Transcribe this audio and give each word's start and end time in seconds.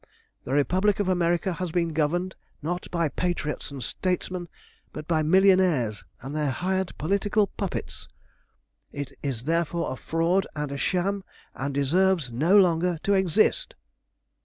The 0.45 0.53
Republic 0.53 0.99
of 0.99 1.07
America 1.07 1.53
has 1.53 1.69
been 1.69 1.89
governed, 1.93 2.33
not 2.63 2.89
by 2.89 3.07
patriots 3.07 3.69
and 3.69 3.83
statesmen, 3.83 4.49
but 4.93 5.07
by 5.07 5.21
millionaires 5.21 6.03
and 6.23 6.35
their 6.35 6.49
hired 6.49 6.97
political 6.97 7.45
puppets. 7.45 8.07
It 8.91 9.11
is 9.21 9.43
therefore 9.43 9.93
a 9.93 9.95
fraud 9.95 10.47
and 10.55 10.71
a 10.71 10.77
sham, 10.79 11.23
and 11.53 11.71
deserves 11.71 12.31
no 12.31 12.57
longer 12.57 12.97
to 13.03 13.13
exist!" 13.13 13.75